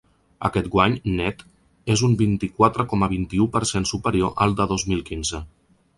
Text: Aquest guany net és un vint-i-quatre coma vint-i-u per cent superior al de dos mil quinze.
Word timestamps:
Aquest 0.47 0.69
guany 0.75 0.95
net 1.19 1.43
és 1.95 2.03
un 2.09 2.17
vint-i-quatre 2.21 2.85
coma 2.95 3.11
vint-i-u 3.15 3.47
per 3.59 3.61
cent 3.73 3.89
superior 3.93 4.35
al 4.47 4.57
de 4.63 4.71
dos 4.73 4.87
mil 4.95 5.05
quinze. 5.13 5.43